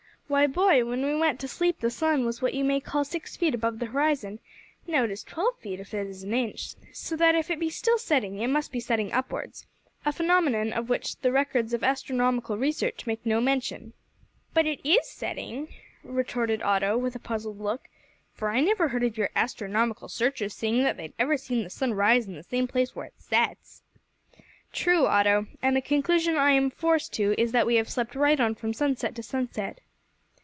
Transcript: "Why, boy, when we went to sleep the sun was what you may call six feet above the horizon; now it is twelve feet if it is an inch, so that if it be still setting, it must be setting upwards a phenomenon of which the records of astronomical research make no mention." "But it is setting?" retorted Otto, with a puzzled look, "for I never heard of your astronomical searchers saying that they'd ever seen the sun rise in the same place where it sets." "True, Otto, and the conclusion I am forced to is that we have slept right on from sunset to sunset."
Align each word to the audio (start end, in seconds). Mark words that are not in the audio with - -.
"Why, 0.31 0.47
boy, 0.47 0.85
when 0.85 1.03
we 1.05 1.13
went 1.19 1.41
to 1.41 1.47
sleep 1.49 1.81
the 1.81 1.89
sun 1.91 2.25
was 2.25 2.41
what 2.41 2.53
you 2.53 2.63
may 2.63 2.79
call 2.79 3.03
six 3.03 3.35
feet 3.35 3.53
above 3.53 3.79
the 3.79 3.87
horizon; 3.87 4.39
now 4.87 5.03
it 5.03 5.11
is 5.11 5.23
twelve 5.23 5.57
feet 5.59 5.81
if 5.81 5.93
it 5.93 6.07
is 6.07 6.23
an 6.23 6.33
inch, 6.33 6.73
so 6.93 7.17
that 7.17 7.35
if 7.35 7.51
it 7.51 7.59
be 7.59 7.69
still 7.69 7.97
setting, 7.97 8.39
it 8.39 8.47
must 8.47 8.71
be 8.71 8.79
setting 8.79 9.11
upwards 9.11 9.65
a 10.05 10.13
phenomenon 10.13 10.71
of 10.71 10.87
which 10.87 11.17
the 11.17 11.33
records 11.33 11.73
of 11.73 11.83
astronomical 11.83 12.57
research 12.57 13.05
make 13.05 13.25
no 13.25 13.41
mention." 13.41 13.91
"But 14.53 14.65
it 14.65 14.79
is 14.89 15.05
setting?" 15.05 15.67
retorted 16.01 16.61
Otto, 16.61 16.97
with 16.97 17.13
a 17.13 17.19
puzzled 17.19 17.59
look, 17.59 17.89
"for 18.33 18.51
I 18.51 18.61
never 18.61 18.87
heard 18.87 19.03
of 19.03 19.17
your 19.17 19.31
astronomical 19.35 20.07
searchers 20.07 20.53
saying 20.55 20.83
that 20.85 20.95
they'd 20.95 21.11
ever 21.19 21.35
seen 21.35 21.65
the 21.65 21.69
sun 21.69 21.93
rise 21.93 22.25
in 22.25 22.35
the 22.35 22.43
same 22.43 22.69
place 22.69 22.95
where 22.95 23.07
it 23.07 23.15
sets." 23.17 23.83
"True, 24.71 25.07
Otto, 25.07 25.47
and 25.61 25.75
the 25.75 25.81
conclusion 25.81 26.37
I 26.37 26.51
am 26.51 26.69
forced 26.69 27.11
to 27.15 27.35
is 27.37 27.51
that 27.51 27.67
we 27.67 27.75
have 27.75 27.89
slept 27.89 28.15
right 28.15 28.39
on 28.39 28.55
from 28.55 28.71
sunset 28.71 29.13
to 29.15 29.23
sunset." 29.23 29.81